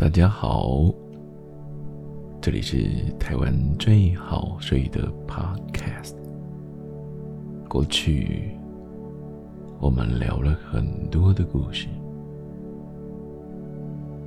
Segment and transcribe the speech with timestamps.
[0.00, 0.94] 大家好，
[2.40, 2.86] 这里是
[3.18, 6.14] 台湾最好睡的 Podcast。
[7.68, 8.52] 过去
[9.80, 11.88] 我们聊了很多的故事，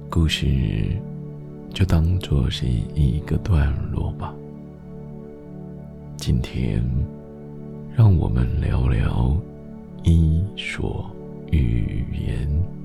[0.09, 0.45] 故事
[1.69, 4.35] 就当做是一个段落吧。
[6.17, 6.83] 今天
[7.95, 9.09] 让我们聊聊
[10.03, 11.09] 《伊索
[11.49, 12.45] 寓言》。《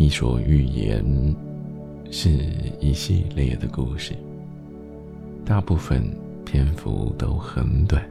[0.00, 1.04] 伊索寓言》
[2.10, 2.30] 是
[2.80, 4.14] 一系列的故事，
[5.44, 6.02] 大部分
[6.42, 8.02] 篇幅都很短。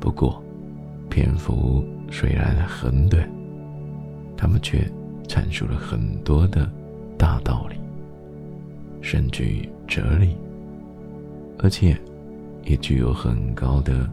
[0.00, 0.42] 不过，
[1.08, 3.30] 篇幅虽然很短，
[4.36, 4.84] 他们却
[5.28, 6.68] 阐述了很多的
[7.16, 7.76] 大道理，
[9.00, 9.54] 甚至
[9.86, 10.36] 哲理，
[11.60, 11.96] 而且
[12.64, 14.10] 也具有很高的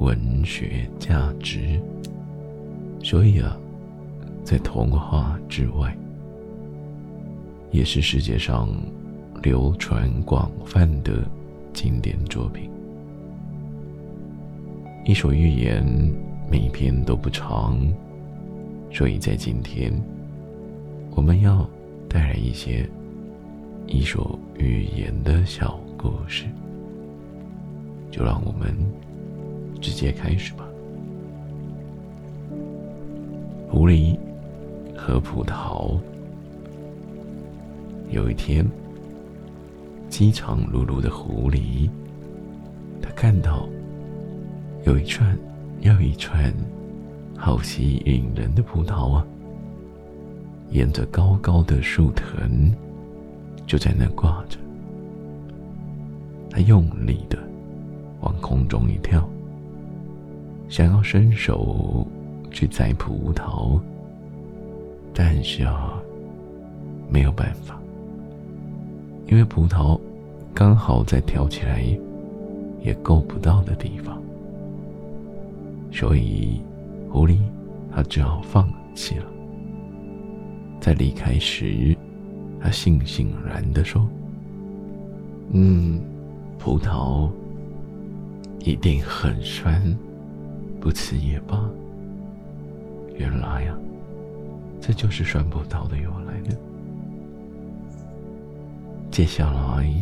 [0.00, 1.80] 文学价值。
[3.04, 3.56] 所以啊。
[4.48, 5.94] 在童话之外，
[7.70, 8.66] 也是世界上
[9.42, 11.22] 流传广泛的
[11.74, 12.70] 经典作品。
[15.04, 15.84] 一首寓言
[16.50, 17.78] 每一篇都不长，
[18.90, 19.92] 所以在今天，
[21.10, 21.68] 我们要
[22.08, 22.88] 带来一些
[23.86, 26.46] 一首寓言的小故事。
[28.10, 28.74] 就让我们
[29.78, 30.66] 直接开始吧。
[33.68, 34.18] 狐狸。
[35.08, 35.98] 和葡萄。
[38.10, 38.62] 有一天，
[40.10, 41.88] 饥肠辘辘的狐狸，
[43.00, 43.66] 他看到
[44.84, 45.34] 有一串
[45.80, 46.52] 又一串
[47.34, 49.26] 好吸引人的葡萄啊，
[50.72, 52.70] 沿着高高的树藤
[53.66, 54.58] 就在那挂着。
[56.50, 57.38] 他用力的
[58.20, 59.26] 往空中一跳，
[60.68, 62.06] 想要伸手
[62.50, 63.80] 去摘葡萄。
[65.20, 66.00] 但是啊，
[67.10, 67.76] 没有办法，
[69.26, 69.98] 因为葡萄
[70.54, 71.82] 刚好在跳起来
[72.80, 74.22] 也够不到的地方，
[75.90, 76.62] 所以
[77.10, 77.36] 狐狸
[77.92, 79.26] 他只好放弃了。
[80.80, 81.96] 在离开时，
[82.60, 84.08] 他悻悻然地说
[85.50, 86.00] ：“嗯，
[86.60, 87.28] 葡萄
[88.60, 89.82] 一定很酸，
[90.78, 91.68] 不吃也罢。
[93.16, 93.76] 原来呀。”
[94.80, 96.56] 这就是酸葡萄的由来的。
[99.10, 99.92] 接下来，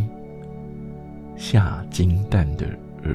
[1.37, 2.67] 下金蛋的
[3.03, 3.11] 鹅，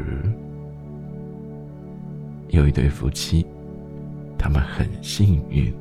[2.49, 3.45] 有一对夫妻，
[4.37, 5.71] 他们很幸运，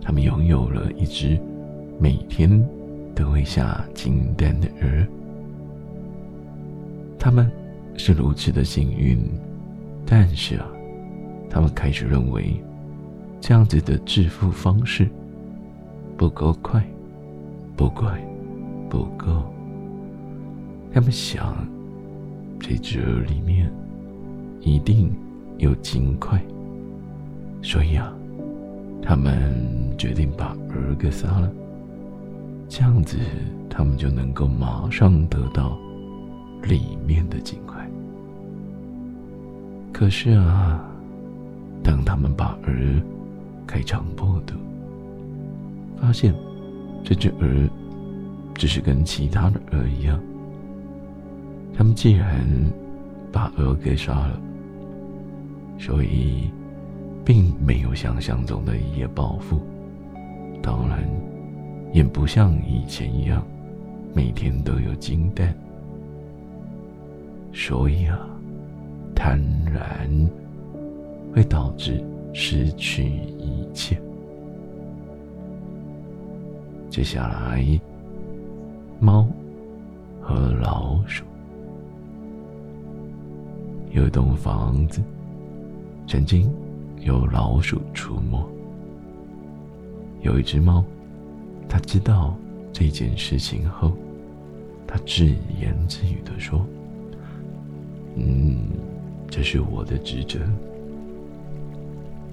[0.00, 1.38] 他们拥有了一只
[1.98, 2.48] 每天
[3.14, 5.06] 都会下金蛋的鹅。
[7.18, 7.50] 他们
[7.96, 9.18] 是如此的幸运，
[10.06, 10.66] 但是啊，
[11.50, 12.62] 他们开始认为。
[13.40, 15.08] 这样子的致富方式
[16.16, 16.84] 不够快，
[17.76, 18.20] 不快，
[18.90, 19.42] 不够。
[20.92, 21.56] 他们想，
[22.58, 23.70] 这只鹅里面
[24.60, 25.10] 一定
[25.58, 26.42] 有金块，
[27.62, 28.12] 所以啊，
[29.00, 29.54] 他们
[29.96, 31.50] 决定把鹅给杀了。
[32.68, 33.16] 这样子，
[33.70, 35.78] 他们就能够马上得到
[36.64, 37.88] 里面的金块。
[39.92, 40.84] 可是啊，
[41.82, 42.72] 当他们把鹅
[43.68, 44.54] 开肠破肚，
[46.00, 46.34] 发现
[47.04, 47.46] 这只鹅
[48.54, 50.18] 只是跟其他的鹅一样。
[51.76, 52.46] 他们既然
[53.30, 54.40] 把鹅给杀了，
[55.78, 56.50] 所以
[57.26, 59.60] 并没有想象中的一夜暴富，
[60.62, 61.06] 当然
[61.92, 63.46] 也不像以前一样
[64.14, 65.54] 每天都有金蛋。
[67.52, 68.18] 所以啊，
[69.14, 70.26] 贪婪
[71.34, 72.02] 会导致。
[72.34, 73.04] 失去
[73.38, 73.96] 一切。
[76.90, 77.64] 接下来，
[78.98, 79.24] 猫
[80.20, 81.22] 和老鼠。
[83.92, 85.00] 有一栋房子，
[86.08, 86.52] 曾经
[87.02, 88.44] 有老鼠出没。
[90.22, 90.84] 有一只猫，
[91.68, 92.34] 它知道
[92.72, 93.92] 这件事情后，
[94.88, 95.24] 它自
[95.60, 96.66] 言自语的说
[98.16, 98.58] ：“嗯，
[99.28, 100.40] 这是我的职责。”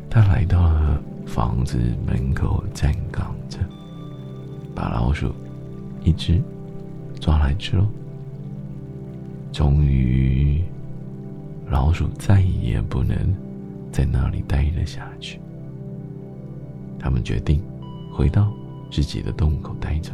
[0.10, 1.78] 他来到了房子
[2.08, 3.60] 门口站岗着，
[4.74, 5.34] 把老鼠
[6.04, 6.42] 一只
[7.20, 7.86] 抓来吃了。
[9.52, 10.64] 终于，
[11.68, 13.18] 老鼠再也不能
[13.92, 15.40] 在那里待了下去。
[16.98, 17.62] 他们决定
[18.14, 18.52] 回到
[18.90, 20.12] 自己的洞口待着。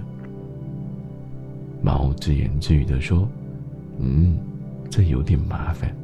[1.83, 3.27] 猫自言自语的说
[3.99, 4.39] ：“嗯，
[4.89, 5.95] 这有点麻烦。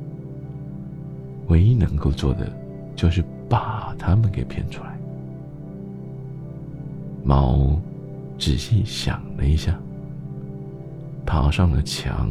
[1.48, 2.52] 唯一能够做的
[2.96, 4.97] 就是。”把他们给骗出来。
[7.28, 7.78] 猫
[8.40, 9.78] 仔细想了一下，
[11.26, 12.30] 爬上了墙，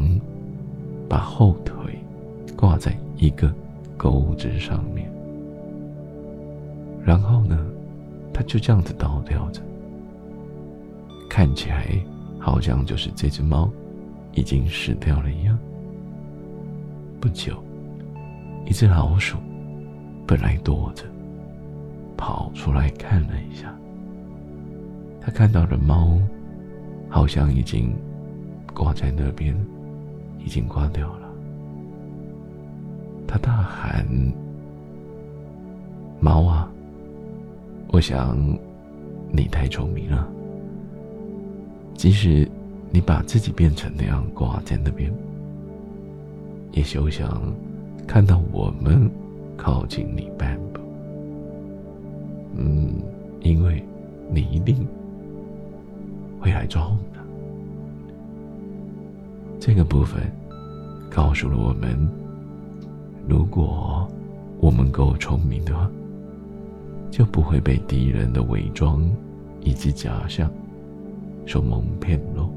[1.07, 1.77] 把后腿
[2.57, 3.53] 挂在一个
[3.99, 5.07] 钩子上面，
[7.05, 7.63] 然后呢，
[8.33, 9.61] 它就这样子倒吊着，
[11.29, 11.87] 看起来
[12.39, 13.71] 好像就是这只猫
[14.33, 15.59] 已经死掉了一样。
[17.21, 17.63] 不久，
[18.65, 19.37] 一只老鼠
[20.27, 21.05] 本来躲着，
[22.17, 23.76] 跑出来看了一下。
[25.27, 26.17] 他看到了猫，
[27.09, 27.93] 好像已经
[28.73, 29.53] 挂在那边，
[30.39, 31.29] 已经挂掉了。
[33.27, 34.07] 他大喊
[36.23, 36.71] ：“猫啊，
[37.89, 38.39] 我想
[39.33, 40.29] 你太聪明了。
[41.95, 42.49] 即使
[42.93, 45.13] 你把自己变成那样挂在那边，
[46.71, 47.53] 也休想
[48.07, 49.11] 看到我们
[49.57, 50.81] 靠近你半步。
[52.55, 52.93] 嗯，
[53.41, 53.83] 因为
[54.31, 54.87] 你一定。”
[56.41, 57.19] 会来抓我们的。
[59.59, 60.23] 这个部分
[61.11, 62.09] 告诉了我们：
[63.29, 64.07] 如果
[64.61, 65.91] 我们够聪明的话，
[67.11, 69.03] 就不会被敌人的伪装
[69.61, 70.51] 以及假象
[71.47, 72.49] 所蒙骗喽。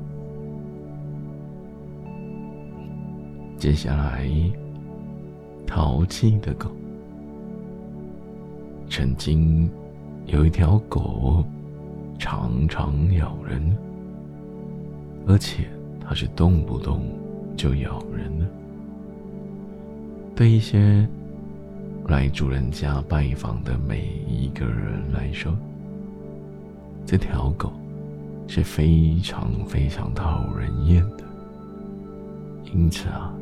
[3.57, 4.29] 接下来，
[5.65, 6.69] 淘气的狗。
[8.89, 9.69] 曾经
[10.25, 11.43] 有一条狗。
[12.19, 13.75] 常常咬人，
[15.25, 15.69] 而且
[15.99, 17.01] 它是动不动
[17.55, 18.45] 就咬人的。
[20.35, 21.07] 对一些
[22.07, 25.57] 来主人家拜访的每一个人来说，
[27.05, 27.71] 这条狗
[28.47, 31.23] 是非常非常讨人厌的。
[32.73, 33.33] 因此啊，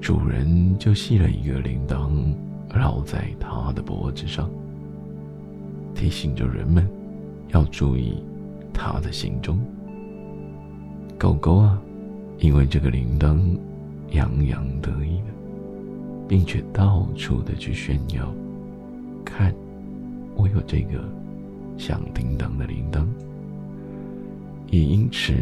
[0.00, 2.10] 主人就系了一个铃铛
[2.72, 4.48] 绕在它的脖子上，
[5.94, 6.88] 提醒着人们。
[7.52, 8.14] 要注意
[8.72, 9.58] 他的行踪。
[11.18, 11.80] 狗狗啊，
[12.38, 13.38] 因为这个铃铛，
[14.10, 15.32] 洋洋得意的，
[16.28, 18.30] 并且到处的去炫耀，
[19.24, 19.54] 看，
[20.34, 21.02] 我有这个
[21.78, 23.06] 响叮当的铃铛。
[24.68, 25.32] 也因此，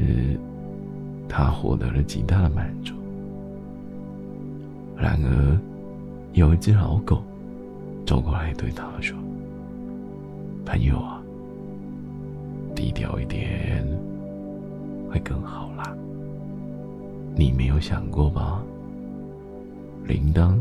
[1.28, 2.94] 他获得了极大的满足。
[4.96, 5.58] 然而，
[6.34, 7.22] 有一只老狗
[8.06, 9.16] 走过来对他说
[10.64, 11.13] ：“朋友啊。”
[12.84, 13.82] 低调一点，
[15.10, 15.96] 会更好啦。
[17.34, 18.62] 你没有想过吧？
[20.06, 20.54] 铃铛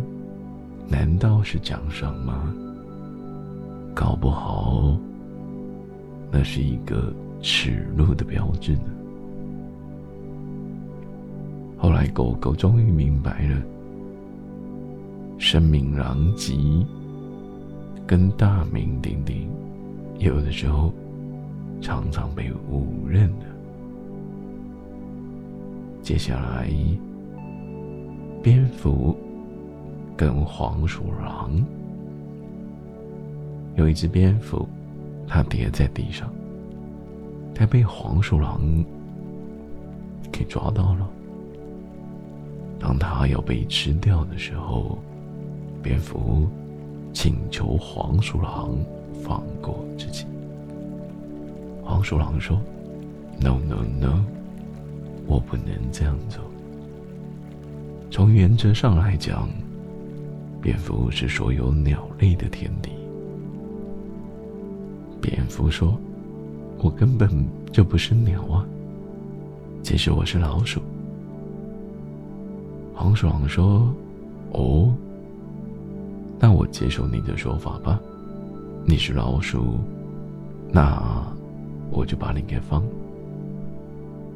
[0.87, 2.55] 难道是奖赏吗？
[3.93, 4.97] 搞不好，
[6.31, 8.85] 那是一个耻辱的标志呢。
[11.77, 13.61] 后来，狗狗终于明白了，
[15.37, 16.53] 声名狼藉
[18.07, 19.49] 跟大名鼎鼎，
[20.19, 20.89] 有的时候。
[21.83, 23.45] 常常被误认的。
[26.01, 26.69] 接下来，
[28.41, 29.17] 蝙蝠
[30.15, 31.61] 跟黄鼠狼，
[33.75, 34.65] 有一只蝙蝠，
[35.27, 36.33] 它跌在地上，
[37.53, 38.61] 它被黄鼠狼
[40.31, 41.09] 给抓到了。
[42.79, 44.97] 当它要被吃掉的时候，
[45.81, 46.47] 蝙蝠
[47.11, 48.71] 请求黄鼠狼
[49.21, 50.12] 放过自己。
[52.03, 52.61] 黄鼠狼说
[53.39, 54.25] ：“No, no, no，
[55.25, 56.43] 我不能这样做。
[58.11, 59.47] 从原则上来讲，
[60.61, 62.91] 蝙蝠是所有鸟类的天敌。”
[65.21, 65.97] 蝙蝠说
[66.83, 67.29] ：“我根本
[67.71, 68.67] 就不是鸟啊，
[69.81, 70.81] 其实我是老鼠。”
[72.93, 73.89] 黄鼠狼说
[74.51, 74.93] ：“哦，
[76.37, 77.97] 那我接受你的说法吧，
[78.83, 79.79] 你是老鼠，
[80.69, 81.01] 那……”
[81.93, 82.83] 我就把你给放。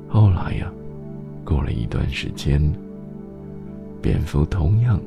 [0.08, 0.72] 后来呀，
[1.44, 2.62] 过了一段时间，
[4.02, 5.00] 蝙蝠同样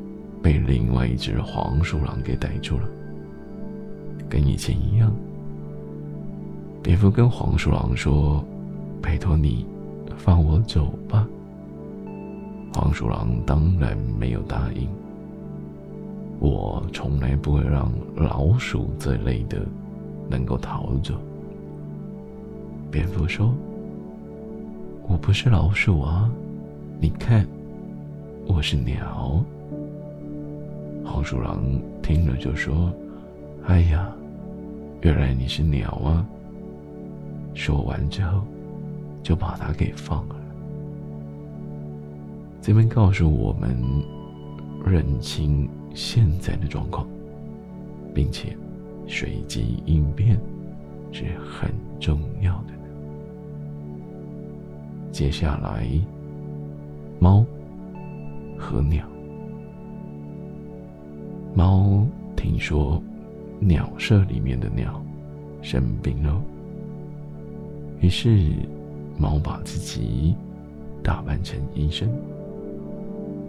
[0.42, 2.88] 被另外一只黄鼠狼给逮住了。
[4.28, 5.10] 跟以前一样，
[6.82, 8.44] 蝙蝠跟黄鼠狼说
[9.00, 9.64] ：“拜托你，
[10.16, 11.26] 放我走吧。”
[12.74, 14.88] 黄鼠狼当然没有答应。
[16.40, 19.66] 我从来不会让老鼠这类的
[20.28, 21.14] 能够逃走。
[22.90, 23.54] 蝙蝠说
[25.06, 26.28] ：“我不是老鼠啊，
[27.00, 27.46] 你看，
[28.48, 29.40] 我是鸟。”
[31.06, 31.62] 黄鼠狼
[32.02, 32.92] 听了就说
[33.66, 34.12] ：“哎呀，
[35.02, 36.26] 原来你是鸟啊！”
[37.54, 38.42] 说完之后，
[39.22, 40.34] 就把它给放了。
[42.60, 43.76] 这边告诉我们，
[44.84, 47.06] 认清现在的状况，
[48.12, 48.56] 并且
[49.06, 50.36] 随机应变
[51.12, 51.70] 是很
[52.00, 52.79] 重要的。
[55.12, 55.86] 接下来，
[57.18, 57.44] 猫
[58.56, 59.04] 和鸟。
[61.52, 63.02] 猫听说
[63.58, 65.02] 鸟舍里面的鸟
[65.62, 66.40] 生病了，
[68.00, 68.52] 于是
[69.18, 70.34] 猫把自己
[71.02, 72.08] 打扮成医生，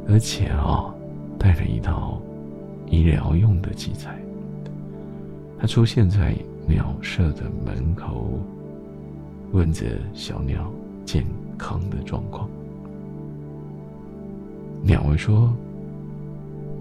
[0.10, 0.94] 而且啊，
[1.38, 2.20] 带了一套
[2.88, 4.20] 医疗用的器材。
[5.60, 6.36] 它出现在
[6.68, 8.27] 鸟舍的门口，
[9.51, 10.72] 问着小鸟
[11.06, 11.24] 健
[11.62, 12.50] 康的状况。
[14.82, 15.53] 鸟儿说：“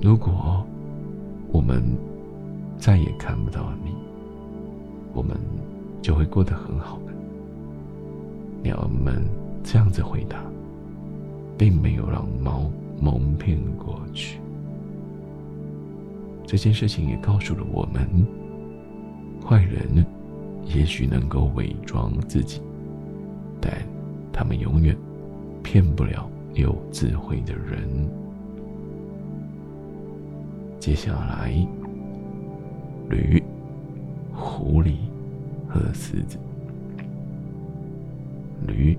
[0.00, 0.64] 如果……”
[1.52, 1.82] 我们
[2.78, 3.90] 再也看不到你，
[5.12, 5.36] 我们
[6.00, 7.12] 就会过得很好的。
[8.62, 9.24] 鸟儿们
[9.64, 10.44] 这样子回答，
[11.58, 12.70] 并没有让猫
[13.00, 14.38] 蒙骗过去。
[16.46, 18.08] 这件事情也告诉了我们：
[19.44, 20.06] 坏人
[20.66, 22.62] 也许能够伪装自己，
[23.60, 23.72] 但
[24.32, 24.96] 他们永远
[25.62, 27.88] 骗不了有智慧的人。
[30.78, 31.52] 接下来，
[33.08, 33.42] 驴、
[34.32, 34.96] 狐狸
[35.68, 36.38] 和狮子。
[38.66, 38.96] 驴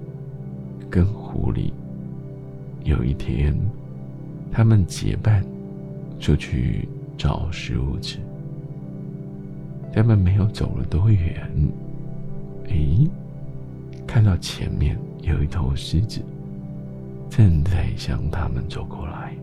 [0.90, 1.72] 跟狐狸
[2.84, 3.56] 有一天，
[4.52, 5.44] 他们结伴
[6.20, 8.20] 出去找食物吃。
[9.94, 11.52] 他们没有走了多远，
[12.68, 13.10] 诶，
[14.08, 16.22] 看到前面有一头狮子
[17.30, 19.34] 正在向他们走过来。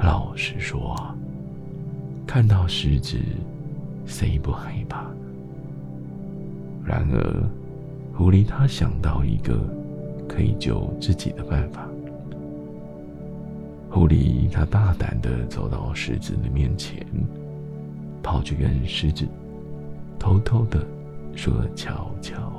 [0.00, 0.96] 老实说，
[2.26, 3.18] 看到狮子，
[4.06, 5.04] 谁不害怕？
[6.84, 7.42] 然而，
[8.14, 9.58] 狐狸他想到一个
[10.28, 11.88] 可以救自己的办法。
[13.90, 17.04] 狐狸他大胆的走到狮子的面前，
[18.22, 19.26] 跑去跟狮子
[20.18, 20.86] 偷偷的
[21.34, 22.57] 说悄悄。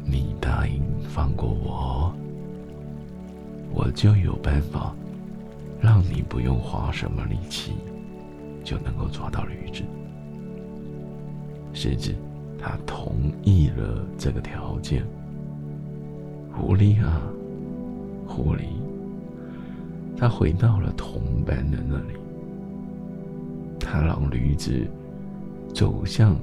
[0.04, 2.14] 你答应放过我，
[3.74, 4.94] 我就有办法
[5.80, 7.72] 让你不用花什么力气
[8.66, 9.82] 就能够抓到驴子。
[11.72, 12.14] 狮子
[12.60, 15.06] 他同意了这个条件。
[16.54, 17.22] 狐狸啊，
[18.28, 18.66] 狐狸，
[20.18, 22.20] 他回到了同伴的那里，
[23.92, 24.86] 他让驴子
[25.74, 26.36] 走向。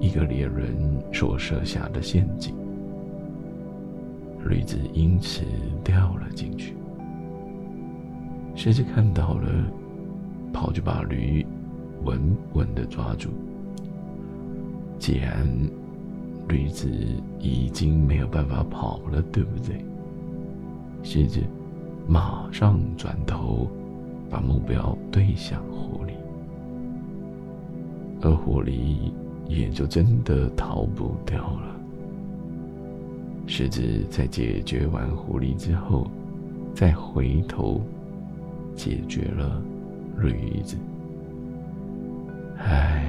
[0.00, 0.74] 一个猎人
[1.12, 2.56] 所设下的陷阱，
[4.48, 5.44] 驴子因此
[5.84, 6.74] 掉了进去。
[8.56, 9.48] 狮子看到了，
[10.52, 11.46] 跑去把驴
[12.02, 13.28] 稳稳的抓住。
[14.98, 15.46] 既然
[16.48, 16.90] 驴子
[17.38, 19.84] 已经没有办法跑了，对不对？
[21.04, 21.38] 狮子
[22.08, 23.70] 马上转头，
[24.28, 26.10] 把目标对向狐狸，
[28.22, 29.12] 而狐狸。
[29.48, 31.76] 也就真的逃不掉了。
[33.46, 36.06] 狮子在解决完狐狸之后，
[36.74, 37.82] 再回头
[38.74, 39.60] 解决了
[40.16, 40.78] 驴子。
[42.56, 43.04] 唉，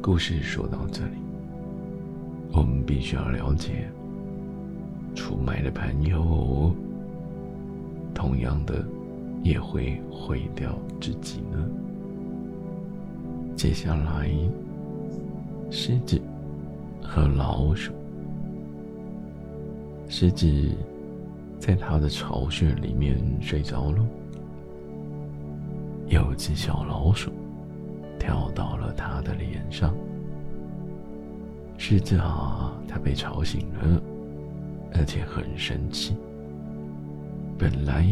[0.00, 1.16] 故事说到这里，
[2.52, 3.88] 我们必须要了解，
[5.16, 6.72] 出卖的朋友，
[8.14, 8.84] 同样的
[9.42, 11.68] 也会毁掉自己呢。
[13.60, 14.30] 接下来，
[15.70, 16.18] 狮子
[17.02, 17.92] 和老鼠。
[20.08, 20.50] 狮子
[21.58, 24.02] 在它的巢穴里面睡着了，
[26.06, 27.30] 有只小老鼠
[28.18, 29.94] 跳到了它的脸上。
[31.76, 34.02] 狮子啊，它被吵醒了，
[34.94, 36.16] 而且很生气。
[37.58, 38.06] 本来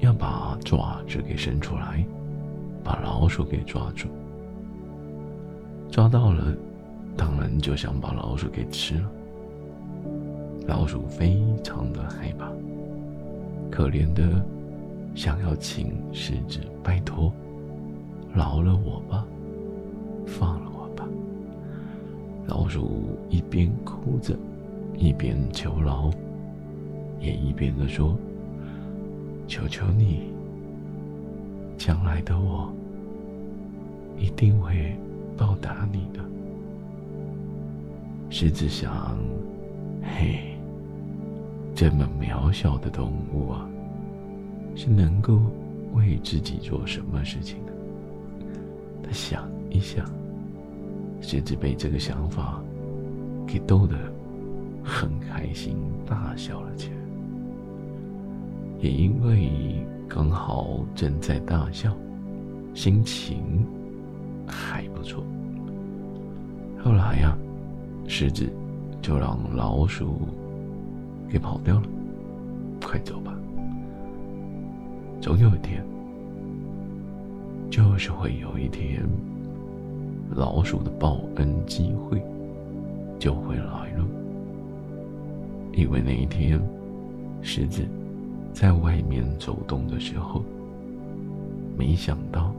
[0.00, 2.04] 要把爪子给伸出来，
[2.84, 4.06] 把老鼠给抓住。
[5.94, 6.52] 抓到了，
[7.16, 9.08] 当然就想把老鼠给吃了。
[10.66, 12.50] 老鼠非常的害怕，
[13.70, 14.44] 可怜的
[15.14, 17.32] 想要请狮子拜托，
[18.34, 19.24] 饶了我吧，
[20.26, 21.06] 放了我吧。
[22.48, 24.36] 老鼠一边哭着，
[24.98, 26.10] 一边求饶，
[27.20, 28.18] 也一边的说
[29.46, 30.22] ：“求求你，
[31.78, 32.68] 将来的我
[34.18, 34.92] 一定会。”
[35.36, 36.20] 报答你的，
[38.30, 39.18] 狮子想：
[40.02, 40.56] 嘿，
[41.74, 43.68] 这么渺小的动物啊，
[44.74, 45.40] 是能够
[45.94, 47.72] 为自己做什么事情的？
[49.02, 50.04] 他想一想，
[51.20, 52.62] 狮子被这个想法
[53.46, 53.96] 给逗得
[54.82, 55.76] 很开心，
[56.06, 56.96] 大笑了起来。
[58.80, 59.50] 也因为
[60.08, 61.96] 刚好正在大笑，
[62.74, 63.64] 心情
[64.46, 65.24] 还不错。
[66.82, 67.36] 后来呀，
[68.06, 68.50] 狮子
[69.00, 70.28] 就让老鼠
[71.28, 71.82] 给跑掉了。
[72.86, 73.34] 快走吧，
[75.20, 75.82] 总有一天，
[77.70, 79.02] 就是会有一天，
[80.30, 82.22] 老鼠的报恩机会
[83.18, 84.06] 就会来了。
[85.72, 86.60] 因为那一天，
[87.40, 87.82] 狮子
[88.52, 90.44] 在外面走动的时候，
[91.76, 92.52] 没想到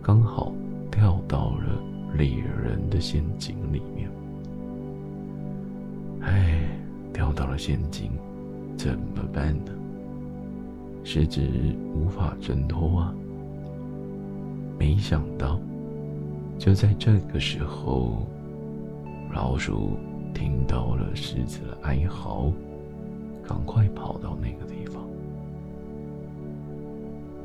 [0.00, 0.52] 刚好
[0.90, 1.82] 跳到了
[2.16, 4.10] 猎人的陷阱里面。
[6.22, 6.68] 哎，
[7.12, 8.10] 掉到了陷阱，
[8.76, 9.72] 怎么办呢？
[11.04, 11.40] 狮子
[11.94, 13.14] 无法挣脱啊！
[14.78, 15.58] 没想到，
[16.58, 18.26] 就在这个时候，
[19.32, 19.96] 老鼠。
[20.32, 22.52] 听到了狮子的哀嚎，
[23.42, 25.02] 赶快跑到那个地方。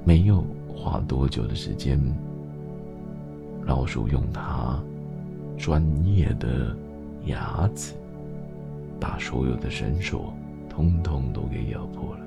[0.06, 2.00] 没有花多久的时间，
[3.66, 4.80] 老鼠用它
[5.58, 6.76] 专业的
[7.26, 7.94] 牙齿，
[9.00, 10.34] 把所有的绳索
[10.70, 12.20] 通通都给咬破了，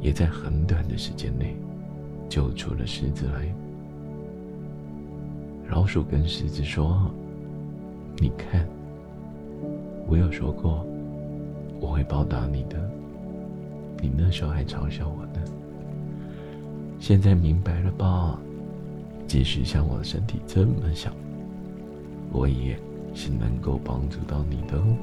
[0.00, 1.56] 也在很短的时间内
[2.28, 3.52] 救出了狮子来。
[5.68, 7.10] 老鼠跟狮子说
[8.18, 8.66] ：“你看。”
[10.08, 10.84] 我有说过，
[11.80, 12.76] 我会报答你的。
[14.02, 15.40] 你那时候还嘲笑我呢，
[16.98, 18.36] 现在明白了吧？
[19.30, 21.14] 即使像我的身体这么小，
[22.32, 22.76] 我也
[23.14, 24.96] 是能够帮助到你的哦。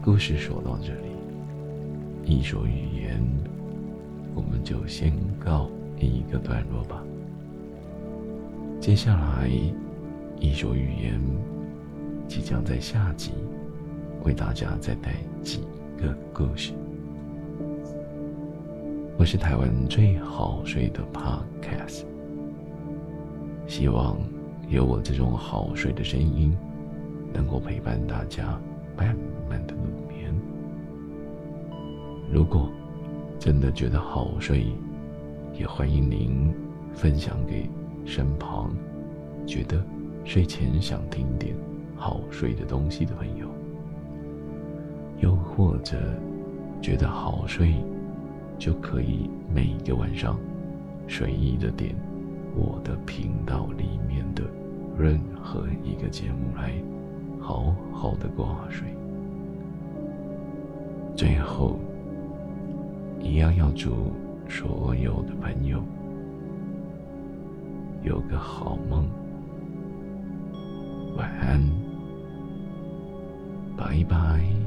[0.00, 1.08] 故事说到这里，
[2.24, 3.20] 一说语言，
[4.32, 7.02] 我们就先告一个段落吧。
[8.80, 9.50] 接下来，
[10.38, 11.20] 一说语言。
[12.28, 13.32] 即将在下集
[14.22, 15.62] 为大家再带几
[16.00, 16.72] 个故事。
[19.18, 22.04] 我是台湾最好睡的 Podcast，
[23.66, 24.16] 希望
[24.68, 26.56] 有我这种好睡的声音，
[27.34, 28.56] 能够陪伴大家
[28.96, 29.16] 慢
[29.50, 30.32] 慢的入眠。
[32.30, 32.70] 如果
[33.40, 34.66] 真的觉得好睡，
[35.52, 36.54] 也欢迎您
[36.94, 37.68] 分享给
[38.04, 38.72] 身旁
[39.44, 39.84] 觉得
[40.24, 41.56] 睡前想听点。
[41.96, 43.48] 好睡的东西的朋友，
[45.18, 45.96] 又或者
[46.80, 47.74] 觉得好睡，
[48.58, 50.38] 就可以每个晚上
[51.06, 51.94] 随意的点
[52.56, 54.42] 我的频道里面的
[54.98, 56.72] 任何一个节目来
[57.40, 58.88] 好好的挂睡。
[61.16, 61.78] 最后，
[63.20, 64.12] 一样要祝
[64.48, 65.82] 所有的朋友
[68.02, 69.06] 有个好梦，
[71.16, 71.62] 晚安。
[73.76, 74.57] 拜拜。